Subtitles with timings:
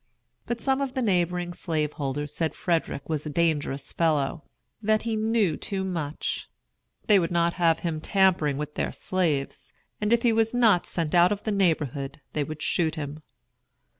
[0.47, 4.41] But some of the neighboring slaveholders said Frederick was a dangerous fellow;
[4.81, 6.49] that he knew too much,
[7.05, 11.13] they would not have him tampering with their slaves; and if he was not sent
[11.13, 13.21] out of the neighborhood they would shoot him.